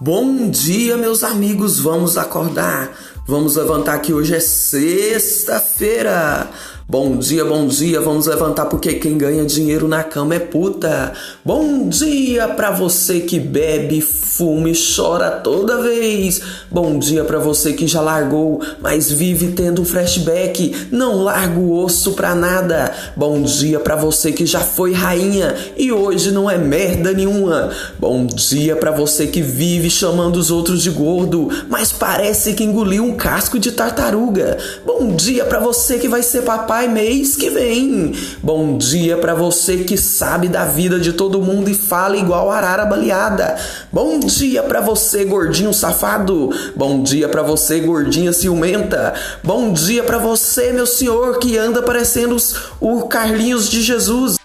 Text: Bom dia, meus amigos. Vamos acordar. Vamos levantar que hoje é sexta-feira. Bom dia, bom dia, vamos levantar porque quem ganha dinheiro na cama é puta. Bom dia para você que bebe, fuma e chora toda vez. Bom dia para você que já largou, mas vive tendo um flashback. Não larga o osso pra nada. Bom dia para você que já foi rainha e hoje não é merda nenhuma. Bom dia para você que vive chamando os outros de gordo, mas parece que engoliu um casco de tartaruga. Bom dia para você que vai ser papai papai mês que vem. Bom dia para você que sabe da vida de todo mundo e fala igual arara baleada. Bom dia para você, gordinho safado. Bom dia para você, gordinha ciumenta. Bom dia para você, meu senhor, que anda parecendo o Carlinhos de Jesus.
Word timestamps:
Bom 0.00 0.50
dia, 0.50 0.96
meus 0.96 1.22
amigos. 1.22 1.78
Vamos 1.80 2.16
acordar. 2.16 2.90
Vamos 3.26 3.56
levantar 3.56 3.98
que 4.00 4.12
hoje 4.12 4.34
é 4.34 4.40
sexta-feira. 4.40 6.50
Bom 6.88 7.16
dia, 7.16 7.44
bom 7.44 7.66
dia, 7.68 8.00
vamos 8.00 8.26
levantar 8.26 8.66
porque 8.66 8.94
quem 8.94 9.16
ganha 9.16 9.46
dinheiro 9.46 9.86
na 9.86 10.02
cama 10.02 10.34
é 10.34 10.38
puta. 10.40 11.12
Bom 11.44 11.88
dia 11.88 12.48
para 12.48 12.72
você 12.72 13.20
que 13.20 13.38
bebe, 13.38 14.00
fuma 14.00 14.68
e 14.68 14.74
chora 14.74 15.30
toda 15.30 15.80
vez. 15.80 16.42
Bom 16.70 16.98
dia 16.98 17.24
para 17.24 17.38
você 17.38 17.72
que 17.72 17.86
já 17.86 18.00
largou, 18.00 18.60
mas 18.80 19.10
vive 19.10 19.52
tendo 19.52 19.80
um 19.80 19.84
flashback. 19.84 20.88
Não 20.90 21.22
larga 21.22 21.58
o 21.58 21.72
osso 21.72 22.12
pra 22.12 22.34
nada. 22.34 22.92
Bom 23.16 23.42
dia 23.42 23.78
para 23.78 23.94
você 23.94 24.32
que 24.32 24.44
já 24.44 24.60
foi 24.60 24.92
rainha 24.92 25.54
e 25.76 25.92
hoje 25.92 26.32
não 26.32 26.50
é 26.50 26.58
merda 26.58 27.12
nenhuma. 27.12 27.70
Bom 27.98 28.26
dia 28.26 28.74
para 28.74 28.90
você 28.90 29.28
que 29.28 29.40
vive 29.40 29.88
chamando 29.88 30.36
os 30.36 30.50
outros 30.50 30.82
de 30.82 30.90
gordo, 30.90 31.48
mas 31.70 31.92
parece 31.92 32.54
que 32.54 32.64
engoliu 32.64 33.04
um 33.04 33.14
casco 33.14 33.58
de 33.58 33.70
tartaruga. 33.72 34.58
Bom 34.84 35.14
dia 35.14 35.44
para 35.44 35.60
você 35.60 35.98
que 35.98 36.08
vai 36.08 36.22
ser 36.22 36.42
papai 36.42 36.71
papai 36.72 36.88
mês 36.88 37.36
que 37.36 37.50
vem. 37.50 38.14
Bom 38.42 38.78
dia 38.78 39.18
para 39.18 39.34
você 39.34 39.84
que 39.84 39.98
sabe 39.98 40.48
da 40.48 40.64
vida 40.64 40.98
de 40.98 41.12
todo 41.12 41.42
mundo 41.42 41.68
e 41.68 41.74
fala 41.74 42.16
igual 42.16 42.50
arara 42.50 42.86
baleada. 42.86 43.56
Bom 43.92 44.18
dia 44.18 44.62
para 44.62 44.80
você, 44.80 45.26
gordinho 45.26 45.74
safado. 45.74 46.48
Bom 46.74 47.02
dia 47.02 47.28
para 47.28 47.42
você, 47.42 47.78
gordinha 47.80 48.32
ciumenta. 48.32 49.12
Bom 49.44 49.70
dia 49.70 50.02
para 50.02 50.16
você, 50.16 50.72
meu 50.72 50.86
senhor, 50.86 51.38
que 51.38 51.58
anda 51.58 51.82
parecendo 51.82 52.38
o 52.80 53.02
Carlinhos 53.02 53.68
de 53.68 53.82
Jesus. 53.82 54.41